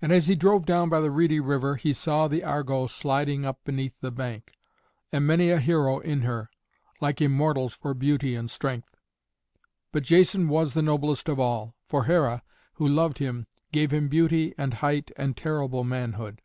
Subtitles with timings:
[0.00, 3.62] And as he drove down by the reedy river, he saw the Argo sliding up
[3.62, 4.52] beneath the bank,
[5.12, 6.48] and many a hero in her,
[7.02, 8.96] like Immortals for beauty and strength.
[9.92, 12.42] But Jason was the noblest of all, for Hera,
[12.76, 16.40] who loved him, gave him beauty and height and terrible manhood.